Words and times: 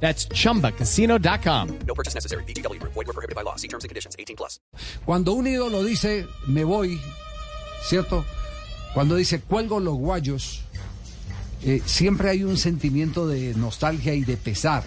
That's 0.00 0.28
chumbacasino.com. 0.28 1.68
No 1.86 1.94
purchase 1.94 2.14
necessary. 2.14 2.44
BGW. 2.44 2.80
Void 2.82 3.06
were 3.06 3.12
prohibited 3.12 3.34
by 3.34 3.42
law. 3.42 3.56
See 3.56 3.68
terms 3.68 3.84
and 3.84 3.88
conditions. 3.88 4.14
18 4.18 4.36
plus. 4.36 4.60
Cuando 5.04 5.32
un 5.32 5.46
ídolo 5.46 5.82
dice, 5.82 6.26
me 6.46 6.64
voy, 6.64 7.00
¿cierto? 7.82 8.24
Cuando 8.94 9.16
dice, 9.16 9.40
cuelgo 9.40 9.80
los 9.80 9.94
guayos, 9.96 10.62
eh, 11.62 11.80
siempre 11.84 12.30
hay 12.30 12.44
un 12.44 12.56
sentimiento 12.56 13.26
de 13.26 13.54
nostalgia 13.54 14.14
y 14.14 14.24
de 14.24 14.36
pesar, 14.36 14.84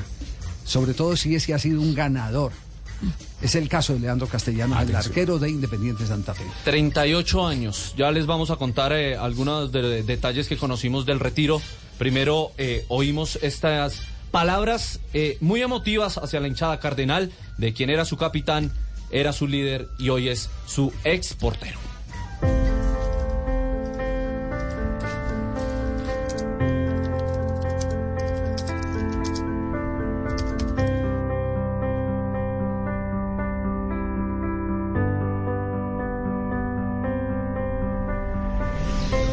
sobre 0.63 0.93
todo 0.93 1.15
si 1.15 1.35
es 1.35 1.45
que 1.45 1.53
ha 1.53 1.59
sido 1.59 1.81
un 1.81 1.93
ganador. 1.95 2.51
Es 3.41 3.55
el 3.55 3.69
caso 3.69 3.93
de 3.93 3.99
Leandro 3.99 4.27
Castellanos, 4.27 4.81
el 4.81 4.95
arquero 4.95 5.39
de 5.39 5.49
Independiente 5.49 6.05
Santa 6.05 6.33
Fe. 6.33 6.43
38 6.65 7.47
años. 7.47 7.93
Ya 7.97 8.11
les 8.11 8.25
vamos 8.25 8.51
a 8.51 8.57
contar 8.57 8.91
eh, 8.93 9.15
algunos 9.15 9.71
de, 9.71 9.81
de 9.81 10.03
detalles 10.03 10.47
que 10.47 10.57
conocimos 10.57 11.05
del 11.05 11.19
retiro. 11.19 11.61
Primero 11.97 12.51
eh, 12.57 12.85
oímos 12.89 13.39
estas 13.41 14.01
palabras 14.31 14.99
eh, 15.13 15.37
muy 15.41 15.61
emotivas 15.61 16.17
hacia 16.17 16.39
la 16.39 16.47
hinchada 16.47 16.79
cardenal 16.79 17.31
de 17.57 17.73
quien 17.73 17.89
era 17.89 18.05
su 18.05 18.17
capitán, 18.17 18.71
era 19.11 19.33
su 19.33 19.47
líder 19.47 19.87
y 19.97 20.09
hoy 20.09 20.29
es 20.29 20.49
su 20.65 20.93
ex 21.03 21.33
portero. 21.33 21.79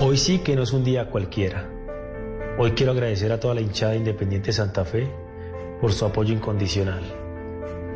Hoy 0.00 0.18
sí 0.18 0.38
que 0.38 0.54
no 0.54 0.62
es 0.62 0.72
un 0.72 0.84
día 0.84 1.06
cualquiera. 1.06 1.75
Hoy 2.58 2.70
quiero 2.70 2.92
agradecer 2.92 3.32
a 3.32 3.38
toda 3.38 3.54
la 3.54 3.60
hinchada 3.60 3.96
Independiente 3.96 4.50
Santa 4.50 4.86
Fe 4.86 5.06
por 5.78 5.92
su 5.92 6.06
apoyo 6.06 6.32
incondicional. 6.32 7.02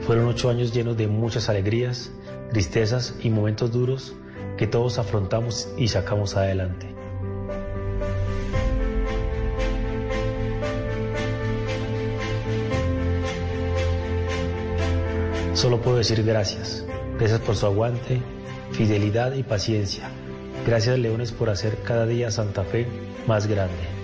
Fueron 0.01 0.27
ocho 0.27 0.51
años 0.51 0.75
llenos 0.75 0.99
de 0.99 1.09
muchas 1.09 1.49
alegrías, 1.49 2.13
tristezas 2.51 3.15
y 3.23 3.31
momentos 3.31 3.73
duros 3.73 4.15
que 4.59 4.67
todos 4.67 4.99
afrontamos 4.99 5.73
y 5.79 5.89
sacamos 5.89 6.37
adelante. 6.37 6.95
Solo 15.55 15.81
puedo 15.81 15.97
decir 15.97 16.23
gracias. 16.23 16.85
Gracias 17.19 17.41
por 17.41 17.57
su 17.57 17.65
aguante, 17.65 18.21
fidelidad 18.73 19.33
y 19.33 19.43
paciencia. 19.43 20.11
Gracias 20.67 20.99
Leones 20.99 21.33
por 21.33 21.49
hacer 21.49 21.79
cada 21.83 22.05
día 22.05 22.31
Santa 22.31 22.63
Fe 22.63 22.87
más 23.27 23.47
grande. 23.47 24.00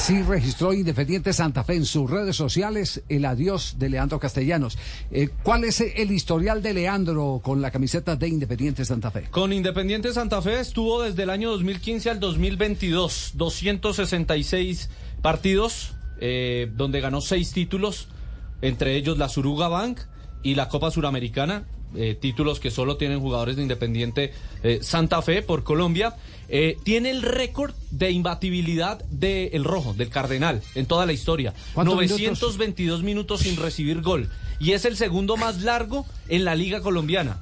Así 0.00 0.22
registró 0.22 0.72
Independiente 0.72 1.30
Santa 1.34 1.62
Fe 1.62 1.74
en 1.74 1.84
sus 1.84 2.08
redes 2.08 2.34
sociales 2.34 3.02
el 3.10 3.26
adiós 3.26 3.74
de 3.78 3.90
Leandro 3.90 4.18
Castellanos. 4.18 4.78
Eh, 5.10 5.28
¿Cuál 5.42 5.64
es 5.64 5.82
el 5.82 6.10
historial 6.10 6.62
de 6.62 6.72
Leandro 6.72 7.42
con 7.44 7.60
la 7.60 7.70
camiseta 7.70 8.16
de 8.16 8.26
Independiente 8.26 8.82
Santa 8.86 9.10
Fe? 9.10 9.24
Con 9.30 9.52
Independiente 9.52 10.10
Santa 10.14 10.40
Fe 10.40 10.58
estuvo 10.58 11.02
desde 11.02 11.24
el 11.24 11.28
año 11.28 11.50
2015 11.50 12.08
al 12.08 12.18
2022, 12.18 13.32
266 13.34 14.88
partidos, 15.20 15.92
eh, 16.18 16.72
donde 16.74 17.02
ganó 17.02 17.20
seis 17.20 17.52
títulos, 17.52 18.08
entre 18.62 18.96
ellos 18.96 19.18
la 19.18 19.28
Suruga 19.28 19.68
Bank 19.68 20.00
y 20.42 20.54
la 20.54 20.70
Copa 20.70 20.90
Suramericana. 20.90 21.66
Eh, 21.96 22.16
títulos 22.18 22.60
que 22.60 22.70
solo 22.70 22.96
tienen 22.96 23.20
jugadores 23.20 23.56
de 23.56 23.62
Independiente 23.62 24.32
eh, 24.62 24.78
Santa 24.82 25.22
Fe 25.22 25.42
por 25.42 25.64
Colombia. 25.64 26.14
Eh, 26.48 26.76
tiene 26.82 27.10
el 27.10 27.22
récord 27.22 27.74
de 27.90 28.10
imbatibilidad 28.10 29.04
del 29.04 29.64
Rojo, 29.64 29.94
del 29.94 30.08
Cardenal, 30.08 30.62
en 30.74 30.86
toda 30.86 31.06
la 31.06 31.12
historia. 31.12 31.54
¿Cuántos 31.74 31.94
922 31.94 33.02
minutos? 33.02 33.40
sin 33.40 33.56
recibir 33.56 34.02
gol. 34.02 34.28
Y 34.58 34.72
es 34.72 34.84
el 34.84 34.96
segundo 34.96 35.36
más 35.36 35.62
largo 35.62 36.06
en 36.28 36.44
la 36.44 36.54
Liga 36.54 36.80
Colombiana. 36.80 37.40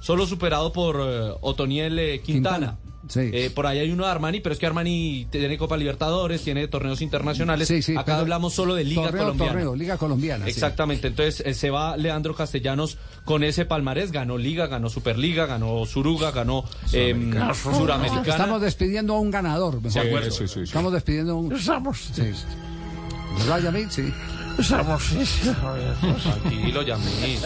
Solo 0.00 0.26
superado 0.26 0.72
por 0.72 1.00
eh, 1.00 1.32
Otoniel 1.40 1.98
eh, 1.98 2.20
Quintana. 2.20 2.76
Quintana, 2.76 2.78
sí. 3.08 3.30
Eh, 3.32 3.50
por 3.54 3.66
ahí 3.66 3.78
hay 3.78 3.90
uno 3.90 4.04
de 4.04 4.10
Armani, 4.10 4.40
pero 4.40 4.52
es 4.52 4.58
que 4.58 4.66
Armani 4.66 5.26
tiene 5.30 5.56
Copa 5.58 5.76
Libertadores, 5.76 6.42
tiene 6.42 6.68
torneos 6.68 7.00
internacionales. 7.02 7.68
Sí, 7.68 7.82
sí, 7.82 7.96
Acá 7.96 8.18
hablamos 8.18 8.54
solo 8.54 8.74
de 8.74 8.84
Liga 8.84 9.02
torneo, 9.02 9.22
Colombiana. 9.22 9.52
torneo, 9.52 9.76
Liga 9.76 9.96
Colombiana. 9.96 10.44
sí. 10.44 10.50
Exactamente, 10.50 11.08
entonces 11.08 11.42
eh, 11.46 11.54
se 11.54 11.70
va 11.70 11.96
Leandro 11.96 12.34
Castellanos 12.34 12.98
con 13.24 13.44
ese 13.44 13.64
palmarés, 13.64 14.12
ganó 14.12 14.38
Liga, 14.38 14.66
ganó 14.66 14.88
Superliga, 14.90 15.46
ganó 15.46 15.84
Suruga, 15.86 16.30
ganó 16.30 16.64
em, 16.92 17.32
Suramericana. 17.54 18.28
Estamos 18.28 18.60
despidiendo 18.60 19.14
a 19.14 19.20
un 19.20 19.30
ganador. 19.30 19.80
mejor. 19.82 20.22
Estamos 20.22 20.92
despidiendo 20.92 21.32
a 21.32 21.36
un. 21.36 21.52
Estamos, 21.52 22.10
¿Verdad, 23.38 23.58
Yamil? 23.60 23.90
Sí. 23.90 24.12
estamos, 24.58 25.02
sí, 25.04 25.24
sí, 25.26 25.52
Javier. 25.60 25.94
Tranquilo, 26.22 26.82
Yamil. 26.82 27.38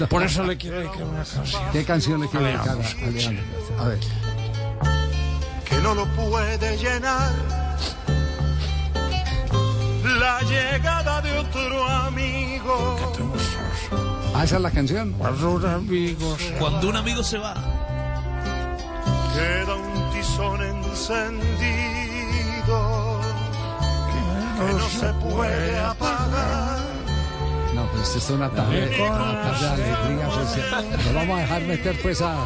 Por 0.09 0.23
eso 0.23 0.43
le 0.43 0.57
quiero 0.57 0.79
dedicar 0.79 1.03
una 1.03 1.23
canción. 1.23 1.63
¿Qué 1.71 1.83
canción 1.83 2.21
le 2.21 2.27
quiere 2.27 2.45
dedicar 2.47 2.69
a 2.69 2.75
Veamos, 2.75 2.95
a 2.95 3.09
Leandro? 3.09 3.43
A 3.79 3.87
ver. 3.87 3.99
Que 5.83 5.89
no 5.89 5.95
lo 5.95 6.05
puede 6.15 6.77
llenar 6.77 7.31
la 10.19 10.41
llegada 10.41 11.21
de 11.21 11.37
otro 11.39 11.85
amigo. 11.85 12.97
Ah, 14.33 14.43
esa 14.45 14.55
es 14.55 14.61
la 14.61 14.71
canción. 14.71 15.13
Cuando 15.13 15.51
un 15.51 15.65
amigo 15.65 16.37
se 16.37 16.53
Cuando 16.53 16.89
un 16.89 16.95
amigo 16.95 17.23
se 17.23 17.37
va, 17.37 17.53
Queda 19.33 19.75
un 19.75 20.11
tizón 20.13 20.61
encendido 20.61 21.59
que 24.57 24.73
no 24.73 24.89
se 24.89 25.13
puede 25.13 25.79
apagar. 25.79 26.79
No, 27.75 27.85
pues 27.87 28.07
esto 28.15 28.17
es 28.19 28.29
una 28.29 28.49
tarde, 28.49 29.01
una 29.01 29.41
tarde 29.41 29.83
de 29.83 29.93
alegría. 29.93 30.29
Pues, 30.29 31.05
nos 31.05 31.13
vamos 31.15 31.37
a 31.37 31.41
dejar 31.41 31.61
meter 31.63 32.01
pues 32.01 32.21
a, 32.21 32.45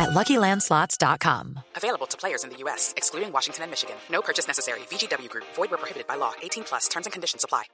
at 0.00 0.10
LuckyLandSlots.com. 0.16 1.60
Available 1.76 2.06
to 2.06 2.16
players 2.16 2.42
in 2.44 2.50
the 2.50 2.56
U.S., 2.64 2.92
excluding 2.96 3.30
Washington 3.32 3.64
and 3.64 3.70
Michigan. 3.70 3.96
No 4.10 4.20
purchase 4.22 4.46
necessary. 4.48 4.80
VGW 4.90 5.28
Group. 5.28 5.44
Void 5.54 5.70
where 5.70 5.78
prohibited 5.78 6.06
by 6.08 6.16
law. 6.16 6.32
18 6.42 6.64
plus. 6.64 6.88
Terms 6.88 7.06
and 7.06 7.12
conditions 7.12 7.44
apply. 7.44 7.64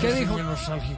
¿Qué 0.00 0.12
dijo, 0.12 0.36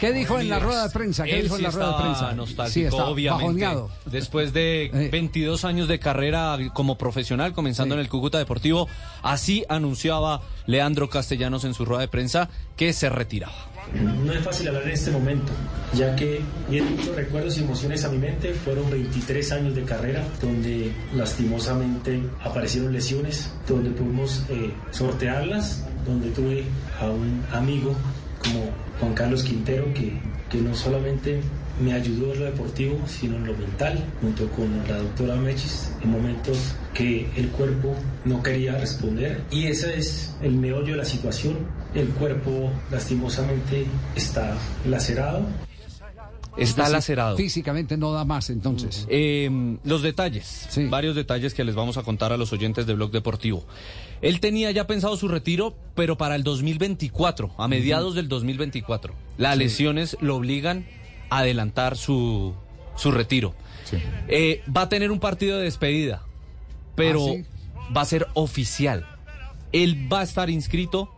¿Qué 0.00 0.12
dijo 0.12 0.38
en 0.38 0.48
la 0.48 0.58
rueda 0.58 0.84
de 0.84 0.90
prensa? 0.90 1.24
¿Qué 1.24 1.36
Él 1.38 1.42
dijo 1.44 1.54
en 1.56 1.60
sí 1.60 1.64
la 1.64 1.70
rueda 1.70 1.88
de 1.96 2.02
prensa? 2.02 2.32
nostálgico, 2.32 2.72
Sí, 2.74 2.84
está 2.84 3.04
obviamente. 3.06 3.44
bajoneado. 3.44 3.90
Después 4.06 4.52
de 4.52 4.84
Eh. 4.86 5.08
22 5.10 5.64
años 5.64 5.88
de 5.88 5.98
carrera 5.98 6.56
como 6.74 6.96
profesional, 6.98 7.52
comenzando 7.52 7.94
Sí. 7.94 7.98
en 7.98 8.04
el 8.04 8.08
Cúcuta 8.08 8.38
Deportivo, 8.38 8.88
así 9.22 9.64
anunciaba 9.68 10.40
Leandro 10.66 11.08
Castellanos 11.10 11.64
en 11.64 11.74
su 11.74 11.84
rueda 11.84 12.00
de 12.02 12.08
prensa 12.08 12.48
que 12.76 12.92
se 12.92 13.08
retiraba. 13.10 13.52
No 14.24 14.32
es 14.32 14.40
fácil 14.40 14.68
hablar 14.68 14.84
en 14.84 14.90
este 14.90 15.10
momento, 15.10 15.52
ya 15.94 16.16
que 16.16 16.40
vienen 16.68 16.96
muchos 16.96 17.14
recuerdos 17.14 17.58
y 17.58 17.62
emociones 17.62 18.04
a 18.04 18.08
mi 18.08 18.18
mente. 18.18 18.54
Fueron 18.54 18.90
23 18.90 19.52
años 19.52 19.74
de 19.74 19.82
carrera 19.82 20.24
donde 20.40 20.92
lastimosamente 21.14 22.22
aparecieron 22.42 22.92
lesiones, 22.92 23.52
donde 23.68 23.90
pudimos 23.90 24.44
eh, 24.48 24.72
sortearlas, 24.90 25.84
donde 26.06 26.30
tuve 26.30 26.64
a 27.00 27.10
un 27.10 27.44
amigo 27.52 27.94
como 28.42 28.70
Juan 29.00 29.14
Carlos 29.14 29.42
Quintero 29.42 29.92
que, 29.92 30.18
que 30.50 30.58
no 30.58 30.74
solamente 30.74 31.40
me 31.80 31.92
ayudó 31.92 32.32
en 32.32 32.40
lo 32.40 32.46
deportivo, 32.46 32.98
sino 33.06 33.36
en 33.36 33.46
lo 33.46 33.54
mental, 33.54 34.04
junto 34.20 34.48
con 34.50 34.76
la 34.88 34.98
doctora 34.98 35.36
Mechis, 35.36 35.92
en 36.02 36.10
momentos 36.10 36.74
que 36.94 37.28
el 37.36 37.48
cuerpo 37.48 37.94
no 38.24 38.42
quería 38.42 38.76
responder. 38.78 39.42
Y 39.50 39.66
ese 39.66 39.98
es 39.98 40.34
el 40.42 40.52
meollo 40.52 40.92
de 40.92 40.98
la 40.98 41.04
situación. 41.04 41.58
El 41.94 42.08
cuerpo 42.08 42.70
lastimosamente 42.90 43.86
está 44.14 44.56
lacerado. 44.86 45.46
Está 46.56 46.90
lacerado. 46.90 47.36
Físicamente 47.36 47.96
no 47.96 48.12
da 48.12 48.26
más 48.26 48.50
entonces. 48.50 49.06
Eh, 49.08 49.78
los 49.84 50.02
detalles, 50.02 50.68
varios 50.90 51.16
detalles 51.16 51.54
que 51.54 51.64
les 51.64 51.74
vamos 51.74 51.96
a 51.96 52.02
contar 52.02 52.30
a 52.32 52.36
los 52.36 52.52
oyentes 52.52 52.86
de 52.86 52.94
Blog 52.94 53.10
Deportivo. 53.10 53.64
Él 54.20 54.38
tenía 54.38 54.70
ya 54.70 54.86
pensado 54.86 55.16
su 55.16 55.28
retiro, 55.28 55.74
pero 55.94 56.18
para 56.18 56.34
el 56.36 56.44
2024, 56.44 57.52
a 57.56 57.68
mediados 57.68 58.14
del 58.14 58.28
2024. 58.28 59.14
Las 59.38 59.56
lesiones 59.56 60.18
lo 60.20 60.36
obligan 60.36 60.84
adelantar 61.38 61.96
su, 61.96 62.54
su 62.96 63.10
retiro. 63.10 63.54
Eh, 64.28 64.62
va 64.74 64.82
a 64.82 64.88
tener 64.88 65.10
un 65.10 65.20
partido 65.20 65.58
de 65.58 65.64
despedida, 65.64 66.22
pero 66.94 67.26
va 67.94 68.02
a 68.02 68.06
ser 68.06 68.26
oficial. 68.34 69.06
Él 69.72 70.12
va 70.12 70.20
a 70.20 70.22
estar 70.22 70.50
inscrito 70.50 71.10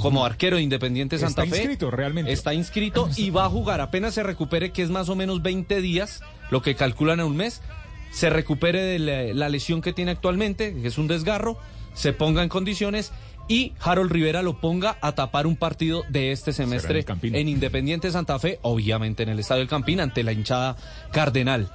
como 0.00 0.24
arquero 0.24 0.56
de 0.56 0.62
Independiente 0.62 1.18
Santa 1.18 1.42
Fe. 1.42 1.48
Está 1.48 1.56
inscrito 1.58 1.90
realmente. 1.90 2.32
Está 2.32 2.54
inscrito 2.54 3.08
y 3.16 3.30
va 3.30 3.44
a 3.44 3.48
jugar 3.48 3.80
apenas 3.80 4.14
se 4.14 4.22
recupere, 4.22 4.72
que 4.72 4.82
es 4.82 4.90
más 4.90 5.08
o 5.08 5.16
menos 5.16 5.42
20 5.42 5.80
días, 5.80 6.20
lo 6.50 6.62
que 6.62 6.74
calculan 6.74 7.20
en 7.20 7.26
un 7.26 7.36
mes. 7.36 7.62
Se 8.10 8.30
recupere 8.30 8.82
de 8.82 8.98
la, 8.98 9.22
la 9.34 9.48
lesión 9.48 9.80
que 9.82 9.92
tiene 9.92 10.12
actualmente, 10.12 10.74
que 10.74 10.88
es 10.88 10.98
un 10.98 11.08
desgarro, 11.08 11.58
se 11.94 12.12
ponga 12.12 12.42
en 12.42 12.48
condiciones 12.48 13.12
y 13.48 13.72
Harold 13.80 14.10
Rivera 14.10 14.42
lo 14.42 14.60
ponga 14.60 14.96
a 15.00 15.12
tapar 15.12 15.46
un 15.46 15.56
partido 15.56 16.02
de 16.08 16.32
este 16.32 16.52
semestre 16.52 17.04
en 17.22 17.48
Independiente 17.48 18.10
Santa 18.10 18.38
Fe, 18.38 18.58
obviamente 18.62 19.22
en 19.22 19.28
el 19.28 19.38
Estadio 19.38 19.60
del 19.60 19.68
Campín, 19.68 20.00
ante 20.00 20.22
la 20.22 20.32
hinchada 20.32 20.76
cardenal. 21.12 21.70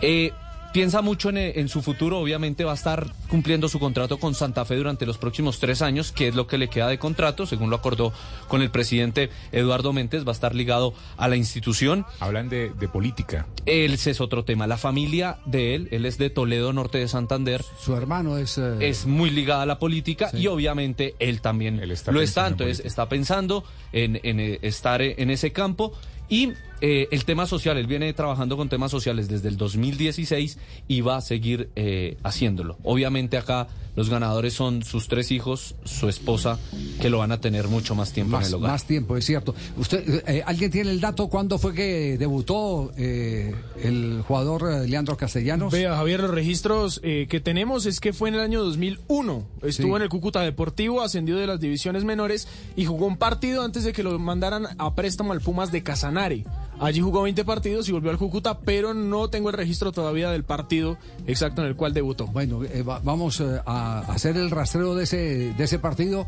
Eh, 0.00 0.32
piensa 0.72 1.02
mucho 1.02 1.30
en, 1.30 1.36
en 1.38 1.68
su 1.68 1.82
futuro, 1.82 2.18
obviamente 2.18 2.64
va 2.64 2.72
a 2.72 2.74
estar 2.74 3.06
cumpliendo 3.28 3.68
su 3.68 3.78
contrato 3.78 4.18
con 4.18 4.34
Santa 4.34 4.64
Fe 4.64 4.76
durante 4.76 5.06
los 5.06 5.18
próximos 5.18 5.58
tres 5.58 5.82
años, 5.82 6.12
que 6.12 6.28
es 6.28 6.34
lo 6.34 6.46
que 6.46 6.58
le 6.58 6.68
queda 6.68 6.88
de 6.88 6.98
contrato, 6.98 7.46
según 7.46 7.70
lo 7.70 7.76
acordó 7.76 8.12
con 8.48 8.62
el 8.62 8.70
presidente 8.70 9.30
Eduardo 9.52 9.92
Méndez, 9.92 10.24
va 10.26 10.30
a 10.30 10.32
estar 10.32 10.54
ligado 10.54 10.94
a 11.16 11.28
la 11.28 11.36
institución. 11.36 12.04
Hablan 12.20 12.48
de, 12.48 12.70
de 12.70 12.88
política. 12.88 13.46
Ese 13.66 14.10
es 14.10 14.20
otro 14.20 14.44
tema. 14.44 14.66
La 14.66 14.76
familia 14.78 15.38
de 15.46 15.74
él, 15.74 15.88
él 15.90 16.06
es 16.06 16.18
de 16.18 16.30
Toledo, 16.30 16.72
norte 16.72 16.98
de 16.98 17.08
Santander. 17.08 17.64
Su 17.80 17.94
hermano 17.94 18.38
es... 18.38 18.58
eh, 18.58 18.76
Es 18.80 19.06
muy 19.06 19.30
ligada 19.30 19.62
a 19.62 19.66
la 19.66 19.78
política 19.78 20.30
y 20.32 20.46
obviamente 20.46 21.14
él 21.18 21.40
también 21.40 21.80
está 21.90 22.12
lo 22.12 22.20
está. 22.20 22.46
en 22.46 22.52
Entonces 22.52 22.84
está 22.84 23.08
pensando 23.08 23.64
en, 23.92 24.20
en, 24.22 24.40
eh, 24.40 24.58
estar 24.62 25.02
eh, 25.02 25.14
en 25.18 25.30
ese 25.30 25.52
campo. 25.52 25.92
Y 26.28 26.52
eh, 26.80 27.08
el 27.10 27.24
tema 27.24 27.46
social, 27.46 27.76
él 27.78 27.86
viene 27.86 28.12
trabajando 28.12 28.56
con 28.56 28.68
temas 28.68 28.90
sociales 28.90 29.28
desde 29.28 29.48
el 29.48 29.56
2016 29.56 30.58
y 30.88 31.00
va 31.00 31.16
a 31.16 31.20
seguir 31.20 31.70
eh, 31.76 32.16
haciéndolo. 32.22 32.78
Obviamente 32.82 33.36
acá 33.36 33.68
los 33.96 34.08
ganadores 34.08 34.54
son 34.54 34.82
sus 34.84 35.08
tres 35.08 35.30
hijos, 35.32 35.74
su 35.84 36.08
esposa, 36.08 36.58
que 37.00 37.10
lo 37.10 37.18
van 37.18 37.32
a 37.32 37.40
tener 37.40 37.66
mucho 37.68 37.94
más 37.94 38.12
tiempo 38.12 38.36
en 38.36 38.40
más, 38.40 38.48
el 38.48 38.54
hogar. 38.54 38.70
más 38.70 38.84
tiempo, 38.84 39.16
es 39.16 39.26
cierto. 39.26 39.54
¿Usted, 39.76 40.22
eh, 40.26 40.42
¿Alguien 40.46 40.70
tiene 40.70 40.90
el 40.90 41.00
dato 41.00 41.28
cuándo 41.28 41.58
fue 41.58 41.74
que 41.74 42.16
debutó 42.16 42.92
eh, 42.96 43.52
el 43.82 44.22
jugador 44.26 44.72
eh, 44.72 44.88
Leandro 44.88 45.16
Castellanos? 45.16 45.72
Vea, 45.72 45.96
Javier, 45.96 46.20
los 46.20 46.30
registros 46.30 47.00
eh, 47.02 47.26
que 47.28 47.40
tenemos 47.40 47.84
es 47.84 47.98
que 48.00 48.12
fue 48.12 48.28
en 48.28 48.36
el 48.36 48.40
año 48.42 48.62
2001. 48.62 49.44
Estuvo 49.62 49.88
Sí. 49.88 49.96
en 49.96 50.02
el 50.02 50.08
Cúcuta 50.08 50.40
Deportivo, 50.42 51.02
ascendió 51.02 51.36
de 51.36 51.48
las 51.48 51.60
divisiones 51.60 52.04
menores 52.04 52.46
y 52.76 52.84
jugó 52.86 53.06
un 53.06 53.16
partido 53.16 53.62
antes 53.64 53.82
de 53.84 53.92
que 53.92 54.02
lo 54.04 54.16
mandaran 54.18 54.66
a 54.78 54.94
préstamo 54.94 55.32
al 55.32 55.40
Pumas 55.40 55.72
de 55.72 55.82
Casanare. 55.82 56.44
Allí 56.80 57.00
jugó 57.00 57.22
20 57.22 57.44
partidos 57.44 57.88
y 57.88 57.92
volvió 57.92 58.10
al 58.10 58.16
Cúcuta, 58.18 58.58
pero 58.60 58.94
no 58.94 59.28
tengo 59.28 59.50
el 59.50 59.54
registro 59.56 59.92
todavía 59.92 60.30
del 60.30 60.44
partido 60.44 60.96
exacto 61.26 61.60
en 61.60 61.68
el 61.68 61.76
cual 61.76 61.92
debutó. 61.92 62.26
Bueno, 62.26 62.64
eh, 62.64 62.82
va- 62.82 63.00
vamos 63.04 63.40
eh, 63.40 63.60
a 63.66 64.00
hacer 64.12 64.36
el 64.38 64.50
rastreo 64.50 64.94
de 64.94 65.04
ese, 65.04 65.52
de 65.54 65.64
ese 65.64 65.78
partido. 65.78 66.26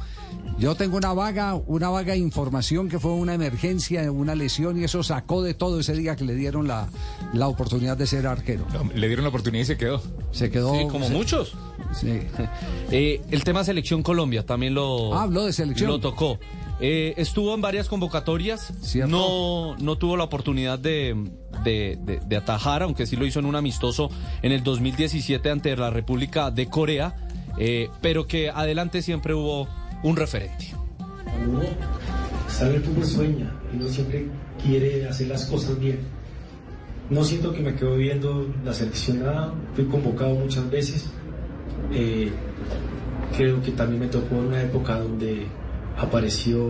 Yo 0.59 0.75
tengo 0.75 0.97
una 0.99 1.15
vaga, 1.15 1.55
una 1.55 1.89
vaga 1.89 2.17
información 2.17 2.89
que 2.91 2.99
fue 2.99 3.13
una 3.13 3.33
emergencia, 3.35 4.11
una 4.13 4.35
lesión 4.35 4.79
y 4.79 4.85
eso 4.85 5.03
sacó 5.03 5.43
de 5.43 5.55
todo 5.55 5.81
ese 5.81 5.95
día 5.95 6.17
que 6.17 6.25
le 6.25 6.35
dieron 6.35 6.69
la, 6.69 6.89
la 7.33 7.49
oportunidad 7.49 7.97
de 7.97 8.07
ser 8.07 8.27
arquero. 8.27 8.67
Le 8.95 9.07
dieron 9.07 9.25
la 9.25 9.31
oportunidad 9.31 9.63
y 9.63 9.67
se 9.67 9.77
quedó. 9.79 10.03
Se 10.33 10.51
quedó. 10.51 10.75
Sí, 10.77 10.87
como 10.89 11.07
se- 11.07 11.15
muchos. 11.15 11.57
Sí. 11.99 12.21
Eh, 12.95 13.23
el 13.31 13.43
tema 13.43 13.65
selección 13.65 14.03
Colombia 14.03 14.45
también 14.45 14.75
lo, 14.75 15.15
Ah, 15.15 15.23
habló 15.23 15.47
de 15.47 15.53
selección. 15.55 15.89
lo 15.91 15.99
tocó. 15.99 16.39
Eh, 16.85 17.15
estuvo 17.17 17.55
en 17.55 17.61
varias 17.61 17.89
convocatorias, 17.89 18.73
Cierto. 18.81 19.09
no, 19.11 19.77
no 19.79 19.97
tuvo 19.99 20.17
la 20.17 20.25
oportunidad 20.25 20.81
de, 20.81 21.15
de- 21.63 21.97
de- 22.05 22.19
de 22.27 22.37
atajar, 22.37 22.83
aunque 22.83 23.07
sí 23.07 23.15
lo 23.15 23.25
hizo 23.25 23.39
en 23.39 23.47
un 23.47 23.55
amistoso 23.55 24.11
en 24.43 24.51
el 24.51 24.65
2017 24.65 25.49
ante 25.49 25.77
la 25.77 25.91
República 25.91 26.51
de 26.51 26.67
Corea, 26.67 27.15
eh, 27.57 27.89
pero 28.01 28.27
que 28.27 28.51
adelante 28.51 29.01
siempre 29.01 29.33
hubo 29.33 29.69
un 30.03 30.17
referente. 30.17 30.75
Uno 31.49 31.61
sabe 32.49 32.83
que 32.83 32.89
uno 32.89 33.07
sueña 33.07 33.53
y 33.73 33.77
uno 33.77 33.89
siempre 33.89 34.27
quiere 34.65 35.07
hacer 35.09 35.29
las 35.29 35.45
cosas 35.45 35.79
bien. 35.79 36.01
No 37.11 37.23
siento 37.23 37.53
que 37.53 37.61
me 37.61 37.77
quedo 37.77 37.95
viendo 37.95 38.53
la 38.65 38.75
seleccionada, 38.75 39.55
fui 39.77 39.85
convocado 39.85 40.35
muchas 40.35 40.69
veces. 40.69 41.07
Eh, 41.93 42.33
creo 43.37 43.63
que 43.63 43.71
también 43.71 44.01
me 44.01 44.09
tocó 44.09 44.35
en 44.37 44.47
una 44.47 44.63
época 44.63 44.99
donde 44.99 45.47
apareció 45.99 46.63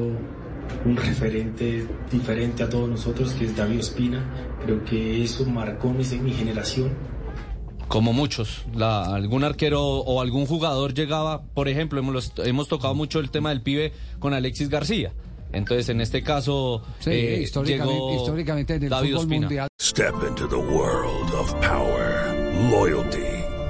un 0.85 0.97
referente 0.97 1.87
diferente 2.11 2.63
a 2.63 2.69
todos 2.69 2.89
nosotros, 2.89 3.33
que 3.33 3.45
es 3.47 3.57
David 3.57 3.81
Ospina. 3.81 4.25
Creo 4.65 4.85
que 4.85 5.23
eso 5.23 5.45
marcó 5.47 5.91
mi, 5.91 6.05
mi 6.21 6.33
generación. 6.33 6.91
Como 7.89 8.13
muchos, 8.15 8.65
la- 8.75 9.15
algún 9.15 9.45
arquero 9.45 9.83
o 9.85 10.21
algún 10.23 10.47
jugador 10.47 10.95
llegaba, 10.95 11.43
por 11.43 11.69
ejemplo, 11.69 11.99
hemos, 12.01 12.33
hemos 12.39 12.69
tocado 12.69 12.95
mucho 12.95 13.21
el 13.21 13.31
tema 13.31 13.51
del 13.51 13.61
pibe 13.61 13.93
con 14.19 14.33
Alexis 14.33 14.69
García. 14.71 15.13
Entonces, 15.53 15.91
en 15.91 16.01
este 16.01 16.23
caso, 16.23 16.83
Sí, 17.01 17.11
eh, 17.11 17.41
históricamente, 17.43 17.93
llegó 17.95 18.17
históricamente 18.17 18.75
en 18.77 18.83
el 18.85 18.89
David 18.89 19.09
fútbol 19.11 19.23
Ospina. 19.25 19.41
mundial. 19.41 19.69
Step 19.79 20.15
into 20.27 20.49
the 20.49 20.57
world 20.57 21.35
of 21.35 21.53
power, 21.61 22.33
loyalty, 22.71 23.19